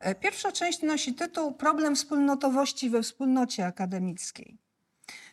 E, 0.00 0.14
pierwsza 0.14 0.52
część 0.52 0.82
nosi 0.82 1.14
tytuł 1.14 1.52
Problem 1.52 1.96
wspólnotowości 1.96 2.90
we 2.90 3.02
wspólnocie 3.02 3.66
akademickiej. 3.66 4.58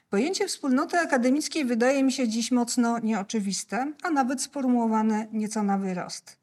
Pojęcie 0.10 0.48
wspólnoty 0.48 1.00
akademickiej 1.00 1.66
wydaje 1.66 2.04
mi 2.04 2.12
się 2.12 2.28
dziś 2.28 2.52
mocno 2.52 3.00
nieoczywiste, 3.00 3.94
a 4.04 4.10
nawet 4.10 4.42
sformułowane 4.42 5.28
nieco 5.32 5.64
na 5.64 5.78
wyrost. 5.78 6.38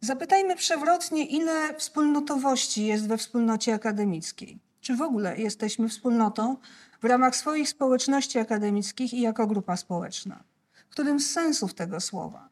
Zapytajmy 0.00 0.56
przewrotnie, 0.56 1.26
ile 1.26 1.74
wspólnotowości 1.74 2.86
jest 2.86 3.08
we 3.08 3.16
wspólnocie 3.18 3.74
akademickiej. 3.74 4.58
Czy 4.80 4.96
w 4.96 5.02
ogóle 5.02 5.38
jesteśmy 5.38 5.88
wspólnotą 5.88 6.56
w 7.02 7.04
ramach 7.04 7.36
swoich 7.36 7.68
społeczności 7.68 8.38
akademickich 8.38 9.14
i 9.14 9.20
jako 9.20 9.46
grupa 9.46 9.76
społeczna? 9.76 10.44
Którym 10.90 11.20
z 11.20 11.30
sensów 11.30 11.74
tego 11.74 12.00
słowa? 12.00 12.48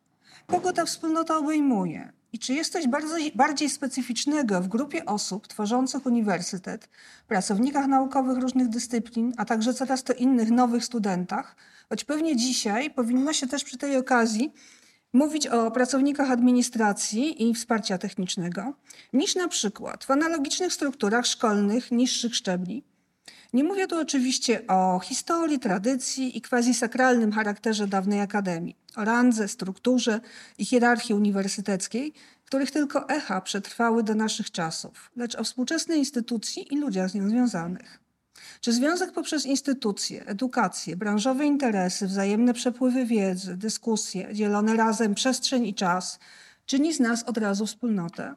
Kogo 0.47 0.73
ta 0.73 0.85
wspólnota 0.85 1.39
obejmuje? 1.39 2.13
I 2.33 2.39
czy 2.39 2.55
jest 2.55 2.73
coś 2.73 2.89
bardzo, 2.89 3.15
bardziej 3.35 3.71
specyficznego 3.71 4.61
w 4.61 4.69
grupie 4.69 5.07
osób 5.07 5.49
tworzących 5.49 6.07
uniwersytet, 6.07 6.89
pracownikach 7.29 7.87
naukowych 7.87 8.39
różnych 8.39 8.69
dyscyplin, 8.69 9.33
a 9.37 9.45
także 9.45 9.75
coraz 9.75 10.05
to 10.05 10.13
innych 10.13 10.51
nowych 10.51 10.85
studentach? 10.85 11.57
Choć 11.89 12.05
pewnie 12.05 12.37
dzisiaj 12.37 12.91
powinno 12.91 13.33
się 13.33 13.47
też 13.47 13.65
przy 13.65 13.79
tej 13.79 13.97
okazji 13.97 14.53
mówić 15.13 15.47
o 15.47 15.71
pracownikach 15.71 16.31
administracji 16.31 17.49
i 17.49 17.55
wsparcia 17.55 17.99
technicznego, 17.99 18.75
niż 19.13 19.35
na 19.35 19.49
przykład 19.49 20.05
w 20.05 20.11
analogicznych 20.11 20.73
strukturach 20.73 21.27
szkolnych 21.27 21.91
niższych 21.91 22.35
szczebli. 22.35 22.85
Nie 23.53 23.65
mówię 23.65 23.87
tu 23.87 24.01
oczywiście 24.01 24.67
o 24.67 25.01
historii, 25.01 25.59
tradycji 25.59 26.39
i 26.39 26.43
quasi-sakralnym 26.43 27.33
charakterze 27.33 27.87
dawnej 27.87 28.21
akademii, 28.21 28.77
o 28.97 29.05
randze, 29.05 29.49
strukturze 29.49 30.21
i 30.59 30.65
hierarchii 30.65 31.15
uniwersyteckiej, 31.15 32.13
których 32.45 32.71
tylko 32.71 33.09
echa 33.09 33.41
przetrwały 33.41 34.03
do 34.03 34.15
naszych 34.15 34.51
czasów, 34.51 35.11
lecz 35.17 35.35
o 35.35 35.45
współczesnej 35.45 35.99
instytucji 35.99 36.75
i 36.75 36.79
ludziach 36.79 37.11
z 37.11 37.15
nią 37.15 37.29
związanych. 37.29 38.01
Czy 38.61 38.73
związek 38.73 39.13
poprzez 39.13 39.47
instytucje, 39.47 40.27
edukację, 40.27 40.97
branżowe 40.97 41.47
interesy, 41.47 42.07
wzajemne 42.07 42.55
przepływy 42.55 43.05
wiedzy, 43.05 43.57
dyskusje, 43.57 44.35
dzielone 44.35 44.77
razem 44.77 45.15
przestrzeń 45.15 45.67
i 45.67 45.75
czas, 45.75 46.19
czyni 46.67 46.95
z 46.95 47.01
nas 47.01 47.23
od 47.23 47.39
razu 47.39 47.67
wspólnotę? 47.67 48.35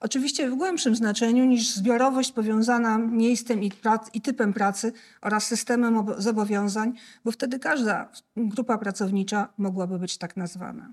Oczywiście 0.00 0.50
w 0.50 0.54
głębszym 0.54 0.96
znaczeniu 0.96 1.44
niż 1.44 1.70
zbiorowość 1.70 2.32
powiązana 2.32 2.98
miejscem 2.98 3.62
i, 3.62 3.72
i, 4.14 4.20
typem 4.20 4.52
pracy 4.52 4.92
oraz 5.22 5.46
systemem 5.46 6.06
zobowiązań, 6.18 6.92
bo 7.24 7.30
wtedy 7.30 7.58
każda 7.58 8.08
grupa 8.36 8.78
pracownicza 8.78 9.48
mogłaby 9.58 9.98
być 9.98 10.18
tak 10.18 10.36
nazwana. 10.36 10.92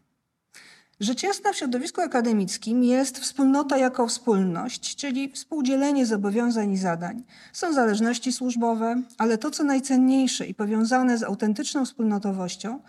Rzecz 0.99 1.23
jasna 1.23 1.53
w 1.53 1.55
środowisku 1.55 2.01
akademickim 2.01 2.83
jest 2.83 3.19
wspólnota 3.19 3.77
jako 3.77 4.07
wspólność, 4.07 4.95
czyli 4.95 5.31
współdzielenie 5.31 6.05
zobowiązań 6.05 6.71
i 6.71 6.77
zadań. 6.77 7.23
Są 7.53 7.73
zależności 7.73 8.31
służbowe, 8.31 9.01
ale 9.17 9.37
to, 9.37 9.51
co 9.51 9.63
najcenniejsze 9.63 10.47
i 10.47 10.53
powiązane 10.53 11.17
z 11.17 11.23
autentyczną 11.23 11.85
wspólnotowością, 11.85 12.79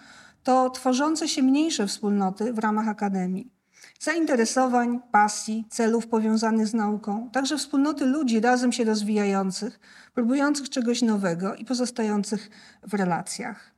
to 0.42 0.70
tworzące 0.70 1.28
się 1.28 1.42
mniejsze 1.42 1.86
wspólnoty 1.86 2.53
w 2.53 2.58
ramach 2.58 2.89
akademii. 2.89 3.61
Zainteresowań, 4.00 5.00
pasji, 5.12 5.64
celów 5.70 6.06
powiązanych 6.06 6.66
z 6.66 6.75
nauką, 6.75 7.30
także 7.33 7.58
wspólnoty 7.58 8.05
ludzi 8.05 8.41
razem 8.41 8.72
się 8.72 8.84
rozwijających, 8.84 9.80
próbujących 10.14 10.70
czegoś 10.70 11.02
nowego 11.02 11.55
i 11.55 11.64
pozostających 11.64 12.50
w 12.83 12.94
relacjach. 12.94 13.72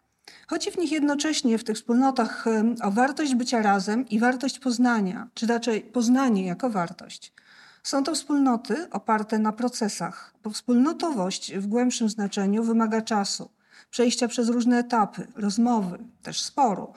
Chodzi 0.46 0.70
w 0.70 0.78
nich 0.78 0.92
jednocześnie 0.92 1.58
w 1.58 1.64
tych 1.64 1.76
wspólnotach 1.76 2.44
o 2.82 2.90
wartość 2.90 3.34
bycia 3.34 3.62
razem 3.62 4.08
i 4.08 4.18
wartość 4.18 4.58
poznania, 4.58 5.28
czy 5.34 5.46
raczej 5.46 5.80
poznanie 5.80 6.46
jako 6.46 6.70
wartość. 6.70 7.32
Są 7.82 8.04
to 8.04 8.14
wspólnoty 8.14 8.90
oparte 8.90 9.38
na 9.38 9.52
procesach, 9.52 10.34
bo 10.44 10.50
wspólnotowość 10.50 11.54
w 11.54 11.66
głębszym 11.66 12.08
znaczeniu 12.08 12.62
wymaga 12.62 13.02
czasu, 13.02 13.50
przejścia 13.90 14.28
przez 14.28 14.48
różne 14.48 14.78
etapy, 14.78 15.26
rozmowy, 15.36 15.98
też 16.22 16.40
sporu. 16.40 16.92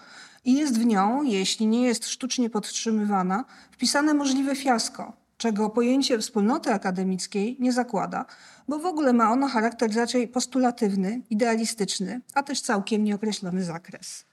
I 0.48 0.54
jest 0.54 0.80
w 0.80 0.86
nią, 0.86 1.24
jeśli 1.24 1.68
nie 1.68 1.84
jest 1.84 2.08
sztucznie 2.08 2.50
podtrzymywana, 2.50 3.46
wpisane 3.72 4.14
możliwe 4.14 4.56
fiasko, 4.56 5.14
czego 5.38 5.70
pojęcie 5.70 6.20
wspólnoty 6.20 6.74
akademickiej 6.74 7.58
nie 7.60 7.74
zakłada, 7.74 8.26
bo 8.68 8.80
w 8.80 8.86
ogóle 8.86 9.14
ma 9.14 9.32
ono 9.32 9.48
charakter 9.48 9.96
raczej 9.96 10.28
postulatywny, 10.28 11.22
idealistyczny, 11.30 12.22
a 12.34 12.44
też 12.44 12.62
całkiem 12.62 13.04
nieokreślony 13.04 13.64
zakres. 13.64 14.26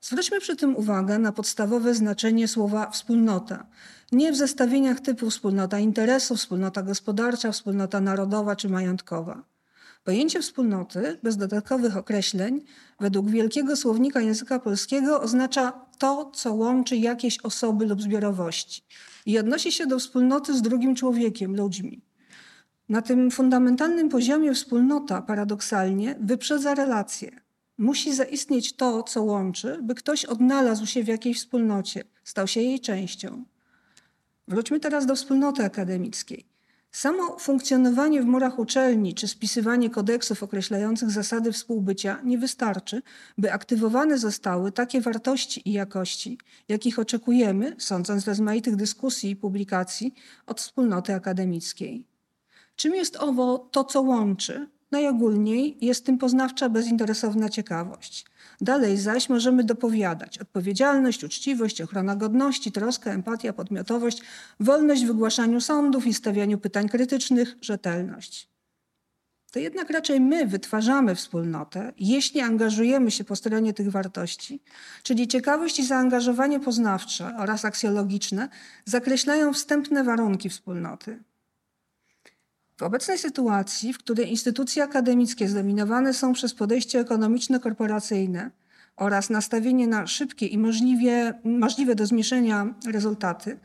Zwróćmy 0.00 0.40
przy 0.40 0.56
tym 0.56 0.76
uwagę 0.76 1.18
na 1.18 1.32
podstawowe 1.32 1.94
znaczenie 1.94 2.48
słowa 2.48 2.90
wspólnota. 2.90 3.66
Nie 4.12 4.32
w 4.32 4.36
zestawieniach 4.36 5.00
typu 5.00 5.30
wspólnota 5.30 5.78
interesów, 5.78 6.38
wspólnota 6.38 6.82
gospodarcza, 6.82 7.52
wspólnota 7.52 8.00
narodowa 8.00 8.56
czy 8.56 8.68
majątkowa. 8.68 9.51
Pojęcie 10.04 10.40
wspólnoty, 10.40 11.18
bez 11.22 11.36
dodatkowych 11.36 11.96
określeń, 11.96 12.60
według 13.00 13.30
Wielkiego 13.30 13.76
Słownika 13.76 14.20
Języka 14.20 14.58
Polskiego 14.58 15.20
oznacza 15.20 15.72
to, 15.98 16.30
co 16.34 16.54
łączy 16.54 16.96
jakieś 16.96 17.38
osoby 17.40 17.86
lub 17.86 18.02
zbiorowości 18.02 18.82
i 19.26 19.38
odnosi 19.38 19.72
się 19.72 19.86
do 19.86 19.98
wspólnoty 19.98 20.56
z 20.56 20.62
drugim 20.62 20.94
człowiekiem, 20.94 21.56
ludźmi. 21.56 22.02
Na 22.88 23.02
tym 23.02 23.30
fundamentalnym 23.30 24.08
poziomie 24.08 24.54
wspólnota 24.54 25.22
paradoksalnie 25.22 26.16
wyprzedza 26.20 26.74
relacje. 26.74 27.40
Musi 27.78 28.14
zaistnieć 28.14 28.76
to, 28.76 29.02
co 29.02 29.22
łączy, 29.22 29.78
by 29.82 29.94
ktoś 29.94 30.24
odnalazł 30.24 30.86
się 30.86 31.04
w 31.04 31.08
jakiejś 31.08 31.38
wspólnocie, 31.38 32.04
stał 32.24 32.46
się 32.46 32.60
jej 32.60 32.80
częścią. 32.80 33.44
Wróćmy 34.48 34.80
teraz 34.80 35.06
do 35.06 35.16
wspólnoty 35.16 35.64
akademickiej. 35.64 36.51
Samo 36.92 37.38
funkcjonowanie 37.38 38.22
w 38.22 38.24
murach 38.24 38.58
uczelni 38.58 39.14
czy 39.14 39.28
spisywanie 39.28 39.90
kodeksów 39.90 40.42
określających 40.42 41.10
zasady 41.10 41.52
współbycia 41.52 42.20
nie 42.24 42.38
wystarczy, 42.38 43.02
by 43.38 43.52
aktywowane 43.52 44.18
zostały 44.18 44.72
takie 44.72 45.00
wartości 45.00 45.68
i 45.68 45.72
jakości, 45.72 46.38
jakich 46.68 46.98
oczekujemy, 46.98 47.76
sądząc 47.78 48.22
z 48.22 48.28
rozmaitych 48.28 48.76
dyskusji 48.76 49.30
i 49.30 49.36
publikacji, 49.36 50.14
od 50.46 50.60
wspólnoty 50.60 51.14
akademickiej. 51.14 52.06
Czym 52.76 52.94
jest 52.94 53.16
owo 53.16 53.58
to, 53.58 53.84
co 53.84 54.02
łączy? 54.02 54.68
Najogólniej 54.92 55.76
jest 55.80 56.06
tym 56.06 56.18
poznawcza, 56.18 56.68
bezinteresowna 56.68 57.48
ciekawość. 57.48 58.26
Dalej 58.60 58.98
zaś 58.98 59.28
możemy 59.28 59.64
dopowiadać 59.64 60.38
odpowiedzialność, 60.38 61.24
uczciwość, 61.24 61.80
ochrona 61.80 62.16
godności, 62.16 62.72
troska, 62.72 63.12
empatia, 63.12 63.52
podmiotowość, 63.52 64.22
wolność 64.60 65.04
w 65.04 65.06
wygłaszaniu 65.06 65.60
sądów 65.60 66.06
i 66.06 66.14
stawianiu 66.14 66.58
pytań 66.58 66.88
krytycznych, 66.88 67.56
rzetelność. 67.60 68.48
To 69.52 69.58
jednak 69.58 69.90
raczej 69.90 70.20
my 70.20 70.46
wytwarzamy 70.46 71.14
wspólnotę, 71.14 71.92
jeśli 71.98 72.40
angażujemy 72.40 73.10
się 73.10 73.24
po 73.24 73.36
stronie 73.36 73.72
tych 73.72 73.90
wartości, 73.90 74.62
czyli 75.02 75.28
ciekawość 75.28 75.78
i 75.78 75.86
zaangażowanie 75.86 76.60
poznawcze 76.60 77.34
oraz 77.38 77.64
aksjologiczne 77.64 78.48
zakreślają 78.84 79.52
wstępne 79.52 80.04
warunki 80.04 80.48
wspólnoty. 80.48 81.22
W 82.82 82.84
obecnej 82.84 83.18
sytuacji, 83.18 83.92
w 83.92 83.98
której 83.98 84.30
instytucje 84.30 84.82
akademickie 84.82 85.48
zdominowane 85.48 86.14
są 86.14 86.32
przez 86.32 86.54
podejście 86.54 87.00
ekonomiczno-korporacyjne 87.00 88.50
oraz 88.96 89.30
nastawienie 89.30 89.86
na 89.86 90.06
szybkie 90.06 90.46
i 90.46 90.58
możliwie, 90.58 91.34
możliwe 91.44 91.94
do 91.94 92.06
zmierzenia 92.06 92.74
rezultaty, 92.86 93.58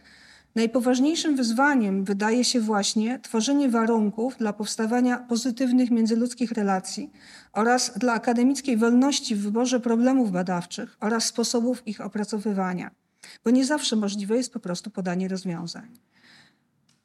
najpoważniejszym 0.56 1.36
wyzwaniem 1.36 2.04
wydaje 2.04 2.44
się 2.44 2.62
właśnie 2.62 3.20
tworzenie 3.20 3.70
warunków 3.70 4.38
dla 4.38 4.54
powstawania 4.54 5.18
pozytywnych 5.18 5.92
międzyludzkich 5.92 6.52
relacji 6.52 7.12
oraz 7.54 7.98
dla 7.98 8.14
akademickiej 8.14 8.78
wolności 8.78 9.36
w 9.36 9.42
wyborze 9.42 9.80
problemów 9.80 10.32
badawczych 10.32 10.98
oraz 11.00 11.26
sposobów 11.26 11.88
ich 11.88 12.02
opracowywania, 12.02 12.92
bo 13.44 13.52
nie 13.52 13.66
zawsze 13.66 13.96
możliwe 13.96 14.38
jest 14.38 14.54
po 14.54 14.60
prostu 14.60 14.90
podanie 14.90 15.28
rozwiązań. 15.28 15.98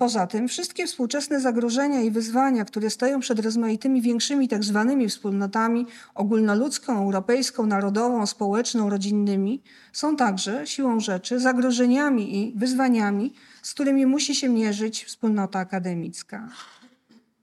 Poza 0.02 0.26
tym 0.26 0.48
wszystkie 0.48 0.86
współczesne 0.86 1.40
zagrożenia 1.40 2.00
i 2.00 2.10
wyzwania, 2.10 2.64
które 2.64 2.90
stoją 2.90 3.20
przed 3.20 3.38
rozmaitymi 3.38 4.02
większymi 4.02 4.48
tak 4.48 4.64
zwanymi 4.64 5.08
wspólnotami 5.08 5.86
ogólnoludzką, 6.14 6.98
europejską, 6.98 7.66
narodową, 7.66 8.26
społeczną, 8.26 8.90
rodzinnymi, 8.90 9.62
są 9.92 10.16
także 10.16 10.66
siłą 10.66 11.00
rzeczy 11.00 11.40
zagrożeniami 11.40 12.36
i 12.36 12.52
wyzwaniami, 12.56 13.34
z 13.62 13.74
którymi 13.74 14.06
musi 14.06 14.34
się 14.34 14.48
mierzyć 14.48 15.04
wspólnota 15.04 15.58
akademicka. 15.58 16.48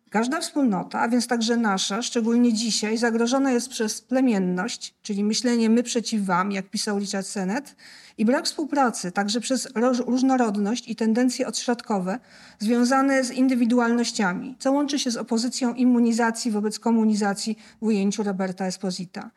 Każda 0.09 0.41
wspólnota, 0.41 0.99
a 0.99 1.07
więc 1.07 1.27
także 1.27 1.57
nasza, 1.57 2.01
szczególnie 2.01 2.53
dzisiaj, 2.53 2.97
zagrożona 2.97 3.51
jest 3.51 3.69
przez 3.69 4.01
plemienność, 4.01 4.95
czyli 5.01 5.23
myślenie 5.23 5.69
my 5.69 5.83
przeciw 5.83 6.25
wam, 6.25 6.51
jak 6.51 6.69
pisał 6.69 6.99
Richard 6.99 7.27
Sennett, 7.27 7.75
i 8.17 8.25
brak 8.25 8.45
współpracy, 8.45 9.11
także 9.11 9.39
przez 9.39 9.67
różnorodność 10.07 10.87
i 10.87 10.95
tendencje 10.95 11.47
odśrodkowe 11.47 12.19
związane 12.59 13.23
z 13.23 13.31
indywidualnościami, 13.31 14.55
co 14.59 14.71
łączy 14.71 14.99
się 14.99 15.11
z 15.11 15.17
opozycją 15.17 15.73
immunizacji 15.73 16.51
wobec 16.51 16.79
komunizacji 16.79 17.57
w 17.81 17.85
ujęciu 17.85 18.23
Roberta 18.23 18.65
Esposita, 18.65 19.31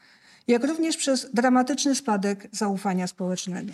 jak 0.49 0.65
również 0.65 0.97
przez 0.97 1.31
dramatyczny 1.35 1.95
spadek 1.95 2.49
zaufania 2.53 3.07
społecznego. 3.07 3.73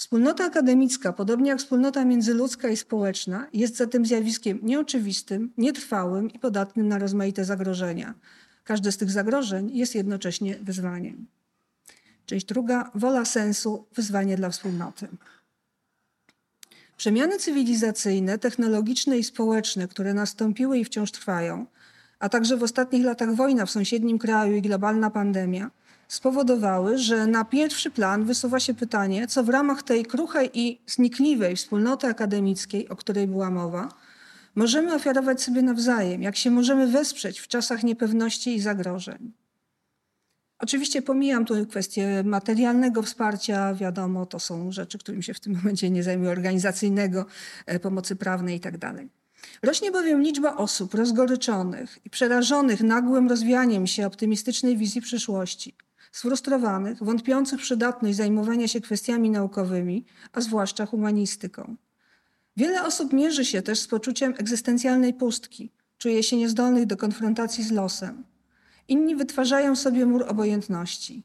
Wspólnota 0.00 0.44
akademicka, 0.44 1.12
podobnie 1.12 1.50
jak 1.50 1.58
wspólnota 1.58 2.04
międzyludzka 2.04 2.68
i 2.68 2.76
społeczna, 2.76 3.46
jest 3.52 3.76
zatem 3.76 4.06
zjawiskiem 4.06 4.58
nieoczywistym, 4.62 5.52
nietrwałym 5.58 6.30
i 6.30 6.38
podatnym 6.38 6.88
na 6.88 6.98
rozmaite 6.98 7.44
zagrożenia. 7.44 8.14
Każde 8.64 8.92
z 8.92 8.96
tych 8.96 9.10
zagrożeń 9.10 9.70
jest 9.76 9.94
jednocześnie 9.94 10.58
wyzwaniem. 10.62 11.26
Część 12.26 12.46
druga, 12.46 12.90
wola 12.94 13.24
sensu, 13.24 13.86
wyzwanie 13.94 14.36
dla 14.36 14.50
wspólnoty. 14.50 15.08
Przemiany 16.96 17.38
cywilizacyjne, 17.38 18.38
technologiczne 18.38 19.18
i 19.18 19.24
społeczne, 19.24 19.88
które 19.88 20.14
nastąpiły 20.14 20.78
i 20.78 20.84
wciąż 20.84 21.12
trwają, 21.12 21.66
a 22.18 22.28
także 22.28 22.56
w 22.56 22.62
ostatnich 22.62 23.04
latach 23.04 23.34
wojna 23.34 23.66
w 23.66 23.70
sąsiednim 23.70 24.18
kraju 24.18 24.56
i 24.56 24.62
globalna 24.62 25.10
pandemia, 25.10 25.70
spowodowały, 26.10 26.98
że 26.98 27.26
na 27.26 27.44
pierwszy 27.44 27.90
plan 27.90 28.24
wysuwa 28.24 28.60
się 28.60 28.74
pytanie, 28.74 29.26
co 29.26 29.44
w 29.44 29.48
ramach 29.48 29.82
tej 29.82 30.06
kruchej 30.06 30.50
i 30.54 30.80
znikliwej 30.86 31.56
wspólnoty 31.56 32.06
akademickiej, 32.06 32.88
o 32.88 32.96
której 32.96 33.26
była 33.26 33.50
mowa, 33.50 33.88
możemy 34.54 34.94
ofiarować 34.94 35.42
sobie 35.42 35.62
nawzajem, 35.62 36.22
jak 36.22 36.36
się 36.36 36.50
możemy 36.50 36.86
wesprzeć 36.86 37.40
w 37.40 37.48
czasach 37.48 37.82
niepewności 37.82 38.54
i 38.54 38.60
zagrożeń. 38.60 39.32
Oczywiście 40.58 41.02
pomijam 41.02 41.44
tu 41.44 41.66
kwestię 41.66 42.22
materialnego 42.24 43.02
wsparcia, 43.02 43.74
wiadomo, 43.74 44.26
to 44.26 44.40
są 44.40 44.72
rzeczy, 44.72 44.98
którymi 44.98 45.22
się 45.22 45.34
w 45.34 45.40
tym 45.40 45.52
momencie 45.56 45.90
nie 45.90 46.02
zajmuję, 46.02 46.30
organizacyjnego, 46.30 47.26
e, 47.66 47.80
pomocy 47.80 48.16
prawnej 48.16 48.54
itd. 48.54 48.78
Tak 48.78 48.96
Rośnie 49.62 49.92
bowiem 49.92 50.22
liczba 50.22 50.56
osób 50.56 50.94
rozgoryczonych 50.94 51.98
i 52.04 52.10
przerażonych 52.10 52.80
nagłym 52.80 53.28
rozwijaniem 53.28 53.86
się 53.86 54.06
optymistycznej 54.06 54.76
wizji 54.76 55.00
przyszłości, 55.00 55.74
sfrustrowanych, 56.12 57.02
wątpiących 57.02 57.60
przydatność 57.60 58.16
zajmowania 58.16 58.68
się 58.68 58.80
kwestiami 58.80 59.30
naukowymi, 59.30 60.04
a 60.32 60.40
zwłaszcza 60.40 60.86
humanistyką. 60.86 61.76
Wiele 62.56 62.84
osób 62.84 63.12
mierzy 63.12 63.44
się 63.44 63.62
też 63.62 63.80
z 63.80 63.88
poczuciem 63.88 64.34
egzystencjalnej 64.38 65.14
pustki, 65.14 65.70
czuje 65.98 66.22
się 66.22 66.36
niezdolnych 66.36 66.86
do 66.86 66.96
konfrontacji 66.96 67.64
z 67.64 67.70
losem. 67.70 68.24
Inni 68.88 69.16
wytwarzają 69.16 69.76
sobie 69.76 70.06
mur 70.06 70.24
obojętności. 70.28 71.22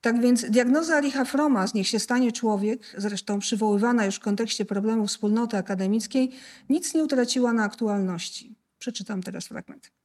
Tak 0.00 0.20
więc 0.20 0.50
diagnoza 0.50 1.00
Richa 1.00 1.24
Froma 1.24 1.66
z 1.66 1.74
Niech 1.74 1.88
się 1.88 1.98
stanie 1.98 2.32
człowiek, 2.32 2.94
zresztą 2.98 3.38
przywoływana 3.38 4.04
już 4.04 4.16
w 4.16 4.20
kontekście 4.20 4.64
problemów 4.64 5.08
wspólnoty 5.08 5.56
akademickiej, 5.56 6.32
nic 6.68 6.94
nie 6.94 7.04
utraciła 7.04 7.52
na 7.52 7.64
aktualności. 7.64 8.56
Przeczytam 8.78 9.22
teraz 9.22 9.46
fragment. 9.46 9.95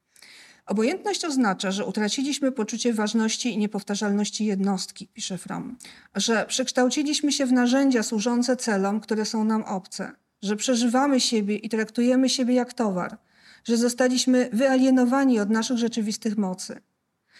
Obojętność 0.66 1.24
oznacza, 1.24 1.70
że 1.70 1.84
utraciliśmy 1.84 2.52
poczucie 2.52 2.92
ważności 2.92 3.52
i 3.52 3.58
niepowtarzalności 3.58 4.44
jednostki, 4.44 5.08
pisze 5.08 5.38
Fromm, 5.38 5.76
że 6.14 6.46
przekształciliśmy 6.48 7.32
się 7.32 7.46
w 7.46 7.52
narzędzia 7.52 8.02
służące 8.02 8.56
celom, 8.56 9.00
które 9.00 9.24
są 9.24 9.44
nam 9.44 9.62
obce, 9.62 10.12
że 10.42 10.56
przeżywamy 10.56 11.20
siebie 11.20 11.56
i 11.56 11.68
traktujemy 11.68 12.28
siebie 12.28 12.54
jak 12.54 12.72
towar, 12.72 13.18
że 13.64 13.76
zostaliśmy 13.76 14.50
wyalienowani 14.52 15.40
od 15.40 15.50
naszych 15.50 15.78
rzeczywistych 15.78 16.38
mocy. 16.38 16.80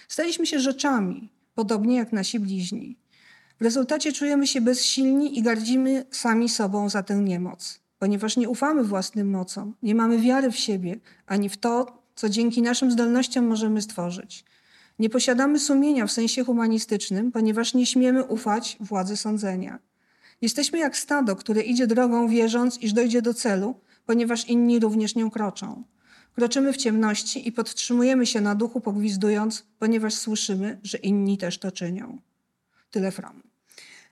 Staliśmy 0.09 0.47
się 0.47 0.61
rzeczami, 0.61 1.33
podobnie 1.55 1.97
jak 1.97 2.13
nasi 2.13 2.41
bliźni. 2.41 2.99
W 3.61 3.65
rezultacie 3.65 4.13
czujemy 4.13 4.47
się 4.47 4.61
bezsilni 4.61 5.39
i 5.39 5.43
gardzimy 5.43 6.05
sami 6.11 6.49
sobą 6.49 6.89
za 6.89 7.03
tę 7.03 7.17
niemoc, 7.17 7.81
ponieważ 7.99 8.37
nie 8.37 8.49
ufamy 8.49 8.85
własnym 8.85 9.31
mocom, 9.31 9.75
nie 9.83 9.95
mamy 9.95 10.19
wiary 10.19 10.51
w 10.51 10.57
siebie 10.57 11.01
ani 11.27 11.49
w 11.49 11.57
to, 11.57 12.02
co 12.15 12.29
dzięki 12.29 12.63
naszym 12.63 12.91
zdolnościom 12.91 13.47
możemy 13.47 13.83
stworzyć. 13.83 14.45
Nie 14.99 15.11
posiadamy 15.11 15.59
sumienia 15.59 16.07
w 16.07 16.13
sensie 16.13 16.45
humanistycznym, 16.45 17.33
ponieważ 17.33 17.75
nie 17.75 17.87
śmiemy 17.87 18.25
ufać 18.25 18.77
władzy 18.81 19.17
sądzenia. 19.17 19.79
Jesteśmy 20.41 20.79
jak 20.79 20.97
stado, 20.97 21.37
które 21.37 21.63
idzie 21.63 21.87
drogą 21.87 22.29
wierząc, 22.29 22.79
iż 22.79 22.93
dojdzie 22.93 23.23
do 23.23 23.35
celu, 23.35 23.75
ponieważ 24.07 24.49
inni 24.49 24.81
również 24.81 25.15
nią 25.15 25.31
kroczą. 25.31 25.83
Kroczymy 26.35 26.73
w 26.73 26.77
ciemności 26.77 27.49
i 27.49 27.53
podtrzymujemy 27.53 28.27
się 28.27 28.41
na 28.41 28.55
duchu 28.55 28.81
pogwizdując, 28.81 29.67
ponieważ 29.79 30.15
słyszymy, 30.15 30.79
że 30.83 30.99
inni 30.99 31.39
też 31.39 31.59
to 31.59 31.73
czynią. 31.73 32.19
Tyle 32.91 33.11
Fromm. 33.11 33.43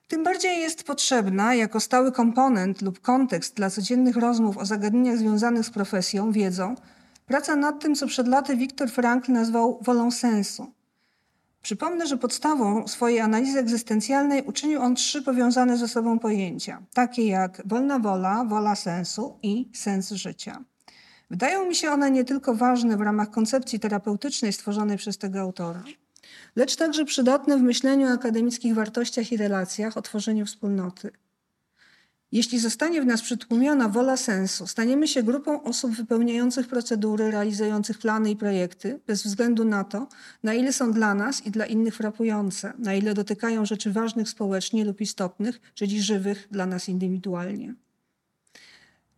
Tym 0.08 0.24
bardziej 0.24 0.60
jest 0.60 0.84
potrzebna 0.84 1.54
jako 1.54 1.80
stały 1.80 2.12
komponent 2.12 2.82
lub 2.82 3.00
kontekst 3.00 3.54
dla 3.54 3.70
codziennych 3.70 4.16
rozmów 4.16 4.58
o 4.58 4.66
zagadnieniach 4.66 5.18
związanych 5.18 5.66
z 5.66 5.70
profesją, 5.70 6.32
wiedzą, 6.32 6.74
praca 7.30 7.56
nad 7.56 7.82
tym, 7.82 7.94
co 7.94 8.06
przed 8.06 8.28
laty 8.28 8.56
Viktor 8.56 8.90
Frankl 8.90 9.32
nazwał 9.32 9.78
wolą 9.82 10.10
sensu. 10.10 10.72
Przypomnę, 11.62 12.06
że 12.06 12.16
podstawą 12.16 12.88
swojej 12.88 13.20
analizy 13.20 13.58
egzystencjalnej 13.58 14.42
uczynił 14.42 14.80
on 14.80 14.94
trzy 14.94 15.22
powiązane 15.22 15.76
ze 15.76 15.88
sobą 15.88 16.18
pojęcia, 16.18 16.82
takie 16.94 17.26
jak 17.26 17.62
wolna 17.64 17.98
wola, 17.98 18.44
wola 18.44 18.76
sensu 18.76 19.38
i 19.42 19.68
sens 19.74 20.10
życia. 20.10 20.64
Wydają 21.30 21.66
mi 21.66 21.74
się 21.74 21.90
one 21.90 22.10
nie 22.10 22.24
tylko 22.24 22.54
ważne 22.54 22.96
w 22.96 23.00
ramach 23.00 23.30
koncepcji 23.30 23.80
terapeutycznej 23.80 24.52
stworzonej 24.52 24.96
przez 24.96 25.18
tego 25.18 25.40
autora, 25.40 25.82
lecz 26.56 26.76
także 26.76 27.04
przydatne 27.04 27.58
w 27.58 27.62
myśleniu 27.62 28.08
o 28.08 28.12
akademickich 28.12 28.74
wartościach 28.74 29.32
i 29.32 29.36
relacjach, 29.36 29.96
o 29.96 30.02
tworzeniu 30.02 30.46
wspólnoty. 30.46 31.10
Jeśli 32.32 32.58
zostanie 32.58 33.02
w 33.02 33.06
nas 33.06 33.22
przytłumiona 33.22 33.88
wola 33.88 34.16
sensu, 34.16 34.66
staniemy 34.66 35.08
się 35.08 35.22
grupą 35.22 35.62
osób 35.62 35.92
wypełniających 35.92 36.68
procedury, 36.68 37.30
realizujących 37.30 37.98
plany 37.98 38.30
i 38.30 38.36
projekty, 38.36 39.00
bez 39.06 39.22
względu 39.22 39.64
na 39.64 39.84
to, 39.84 40.08
na 40.42 40.54
ile 40.54 40.72
są 40.72 40.92
dla 40.92 41.14
nas 41.14 41.46
i 41.46 41.50
dla 41.50 41.66
innych 41.66 41.96
frapujące, 41.96 42.72
na 42.78 42.94
ile 42.94 43.14
dotykają 43.14 43.66
rzeczy 43.66 43.92
ważnych 43.92 44.28
społecznie 44.28 44.84
lub 44.84 45.00
istotnych, 45.00 45.60
czyli 45.74 46.02
żywych 46.02 46.48
dla 46.50 46.66
nas 46.66 46.88
indywidualnie. 46.88 47.74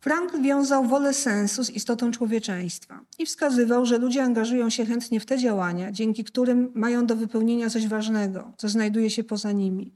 Frank 0.00 0.42
wiązał 0.42 0.84
wolę 0.84 1.14
sensu 1.14 1.64
z 1.64 1.70
istotą 1.70 2.10
człowieczeństwa 2.10 3.00
i 3.18 3.26
wskazywał, 3.26 3.86
że 3.86 3.98
ludzie 3.98 4.22
angażują 4.22 4.70
się 4.70 4.86
chętnie 4.86 5.20
w 5.20 5.26
te 5.26 5.38
działania, 5.38 5.92
dzięki 5.92 6.24
którym 6.24 6.72
mają 6.74 7.06
do 7.06 7.16
wypełnienia 7.16 7.70
coś 7.70 7.88
ważnego, 7.88 8.52
co 8.56 8.68
znajduje 8.68 9.10
się 9.10 9.24
poza 9.24 9.52
nimi. 9.52 9.92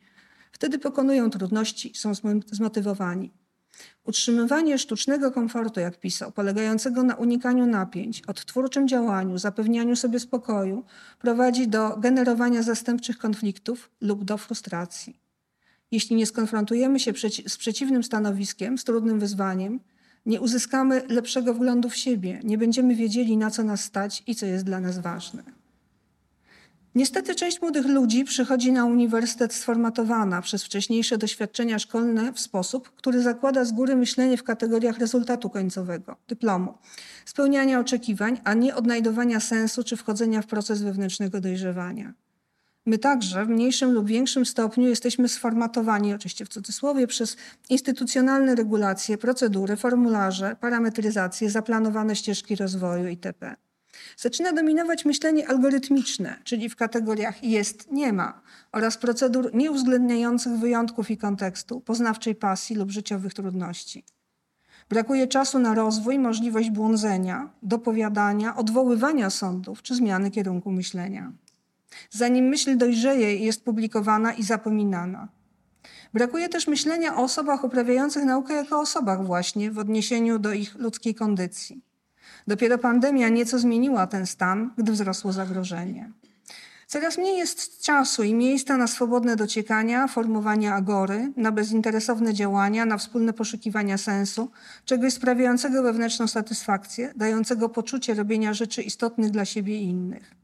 Wtedy 0.57 0.79
pokonują 0.79 1.31
trudności, 1.31 1.93
są 1.95 2.13
zmotywowani. 2.53 3.33
Utrzymywanie 4.05 4.79
sztucznego 4.79 5.31
komfortu, 5.31 5.81
jak 5.81 6.01
pisał, 6.01 6.33
polegającego 6.33 7.03
na 7.03 7.15
unikaniu 7.15 7.67
napięć, 7.67 8.23
odtwórczym 8.27 8.89
działaniu, 8.89 9.39
zapewnianiu 9.39 9.97
sobie 9.97 10.21
spokoju, 10.21 10.85
prowadzi 11.19 11.69
do 11.69 11.97
generowania 11.97 12.63
zastępczych 12.63 13.19
konfliktów 13.19 13.91
lub 14.01 14.25
do 14.25 14.37
frustracji. 14.37 15.21
Jeśli 15.91 16.17
nie 16.17 16.27
skonfrontujemy 16.27 17.01
się 17.01 17.13
z 17.47 17.57
przeciwnym 17.57 18.05
stanowiskiem, 18.05 18.79
z 18.79 18.85
trudnym 18.85 19.21
wyzwaniem, 19.21 19.81
nie 20.27 20.41
uzyskamy 20.41 21.03
lepszego 21.09 21.55
wglądu 21.55 21.89
w 21.89 21.97
siebie, 21.97 22.41
nie 22.45 22.59
będziemy 22.59 22.95
wiedzieli, 22.95 23.37
na 23.37 23.51
co 23.51 23.65
nas 23.65 23.85
stać 23.85 24.23
i 24.27 24.35
co 24.35 24.47
jest 24.47 24.65
dla 24.65 24.81
nas 24.81 24.99
ważne. 24.99 25.56
Niestety 26.97 27.35
część 27.35 27.63
młodych 27.63 27.87
ludzi 27.87 28.25
przychodzi 28.25 28.73
na 28.73 28.85
uniwersytet 28.85 29.55
sformatowana 29.55 30.43
przez 30.43 30.65
wcześniejsze 30.65 31.19
doświadczenia 31.19 31.79
szkolne 31.79 32.33
w 32.33 32.41
sposób, 32.41 32.91
który 32.91 33.23
zakłada 33.23 33.65
z 33.65 33.73
góry 33.73 33.97
myślenie 33.97 34.37
w 34.37 34.43
kategoriach 34.43 34.99
rezultatu 34.99 35.51
końcowego, 35.51 36.17
dyplomu, 36.29 36.75
spełniania 37.25 37.81
oczekiwań, 37.81 38.41
a 38.45 38.55
nie 38.55 38.75
odnajdowania 38.75 39.41
sensu 39.41 39.85
czy 39.85 39.97
wchodzenia 39.97 40.43
w 40.43 40.47
proces 40.47 40.83
wewnętrznego 40.83 41.41
dojrzewania. 41.41 42.13
My 42.87 42.99
także 42.99 43.45
w 43.45 43.49
mniejszym 43.49 43.93
lub 43.93 44.07
większym 44.07 44.47
stopniu 44.47 44.89
jesteśmy 44.89 45.29
sformatowani, 45.29 46.15
oczywiście 46.15 46.45
w 46.45 46.49
cudzysłowie, 46.49 47.07
przez 47.07 47.37
instytucjonalne 47.71 48.55
regulacje, 48.55 49.19
procedury, 49.19 49.77
formularze, 49.77 50.57
parametryzację, 50.61 51.51
zaplanowane 51.51 52.17
ścieżki 52.17 52.57
rozwoju 52.57 53.09
itp. 53.09 53.57
Zaczyna 54.17 54.53
dominować 54.53 55.05
myślenie 55.05 55.49
algorytmiczne, 55.49 56.37
czyli 56.45 56.69
w 56.69 56.77
kategoriach 56.77 57.45
jest, 57.45 57.93
nie 57.93 58.13
ma 58.13 58.41
oraz 58.73 58.99
procedur 58.99 59.55
nieuwzględniających 59.55 60.53
wyjątków 60.53 61.11
i 61.11 61.17
kontekstu, 61.17 61.81
poznawczej 61.81 62.35
pasji 62.35 62.77
lub 62.77 62.91
życiowych 62.91 63.35
trudności. 63.35 64.05
Brakuje 64.89 65.27
czasu 65.27 65.59
na 65.59 65.75
rozwój, 65.75 66.19
możliwość 66.19 66.71
błądzenia, 66.71 67.51
dopowiadania, 67.63 68.57
odwoływania 68.57 69.31
sądów 69.31 69.83
czy 69.83 69.95
zmiany 69.95 70.31
kierunku 70.31 70.73
myślenia 70.73 71.33
zanim 72.11 72.45
myśl 72.45 72.77
dojrzeje 72.77 73.37
jest 73.37 73.65
publikowana 73.65 74.33
i 74.33 74.43
zapominana. 74.43 75.29
Brakuje 76.15 76.49
też 76.49 76.67
myślenia 76.67 77.17
o 77.17 77.23
osobach 77.23 77.65
uprawiających 77.65 78.25
naukę 78.25 78.55
jako 78.55 78.81
osobach 78.81 79.27
właśnie 79.27 79.71
w 79.71 79.79
odniesieniu 79.79 80.39
do 80.39 80.53
ich 80.53 80.75
ludzkiej 80.75 81.15
kondycji. 81.15 81.83
Dopiero 82.47 82.79
pandemia 82.79 83.29
nieco 83.29 83.59
zmieniła 83.59 84.07
ten 84.07 84.27
stan, 84.27 84.71
gdy 84.77 84.93
wzrosło 84.93 85.33
zagrożenie. 85.33 86.13
Coraz 86.87 87.19
mniej 87.19 87.39
jest 87.39 87.81
czasu 87.81 88.23
i 88.23 88.35
miejsca 88.35 88.77
na 88.77 88.87
swobodne 88.87 89.37
dociekania, 89.37 90.09
formowanie 90.09 90.75
agory, 90.75 91.33
na 91.37 91.53
bezinteresowne 91.53 92.35
działania, 92.35 92.87
na 92.87 92.99
wspólne 92.99 93.33
poszukiwania 93.33 93.99
sensu, 93.99 94.51
czegoś 94.85 95.13
sprawiającego 95.13 95.83
wewnętrzną 95.83 96.27
satysfakcję, 96.27 97.13
dającego 97.17 97.69
poczucie 97.69 98.15
robienia 98.15 98.55
rzeczy 98.55 98.83
istotnych 98.83 99.31
dla 99.31 99.45
siebie 99.45 99.79
i 99.79 99.85
innych. 99.85 100.35